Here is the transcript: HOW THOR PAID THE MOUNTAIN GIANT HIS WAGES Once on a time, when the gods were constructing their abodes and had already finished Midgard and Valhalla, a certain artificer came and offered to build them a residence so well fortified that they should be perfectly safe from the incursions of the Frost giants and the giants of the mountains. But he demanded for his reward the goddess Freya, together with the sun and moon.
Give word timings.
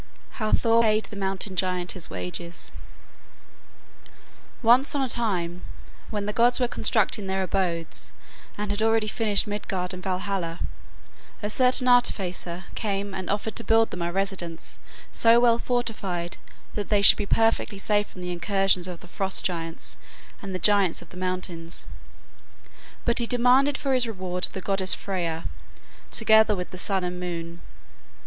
HOW 0.39 0.51
THOR 0.53 0.81
PAID 0.81 1.03
THE 1.11 1.15
MOUNTAIN 1.15 1.55
GIANT 1.55 1.91
HIS 1.91 2.09
WAGES 2.09 2.71
Once 4.63 4.95
on 4.95 5.01
a 5.03 5.07
time, 5.07 5.61
when 6.09 6.25
the 6.25 6.33
gods 6.33 6.59
were 6.59 6.67
constructing 6.67 7.27
their 7.27 7.43
abodes 7.43 8.11
and 8.57 8.71
had 8.71 8.81
already 8.81 9.05
finished 9.07 9.45
Midgard 9.45 9.93
and 9.93 10.01
Valhalla, 10.01 10.59
a 11.43 11.51
certain 11.51 11.87
artificer 11.87 12.63
came 12.73 13.13
and 13.13 13.29
offered 13.29 13.55
to 13.57 13.63
build 13.63 13.91
them 13.91 14.01
a 14.01 14.11
residence 14.11 14.79
so 15.11 15.39
well 15.39 15.59
fortified 15.59 16.37
that 16.73 16.89
they 16.89 17.03
should 17.03 17.15
be 17.19 17.27
perfectly 17.27 17.77
safe 17.77 18.07
from 18.07 18.21
the 18.21 18.31
incursions 18.31 18.87
of 18.87 19.01
the 19.01 19.07
Frost 19.07 19.45
giants 19.45 19.97
and 20.41 20.55
the 20.55 20.57
giants 20.57 21.03
of 21.03 21.09
the 21.09 21.15
mountains. 21.17 21.85
But 23.05 23.19
he 23.19 23.27
demanded 23.27 23.77
for 23.77 23.93
his 23.93 24.07
reward 24.07 24.47
the 24.53 24.61
goddess 24.61 24.95
Freya, 24.95 25.43
together 26.09 26.55
with 26.55 26.71
the 26.71 26.79
sun 26.79 27.03
and 27.03 27.19
moon. 27.19 27.61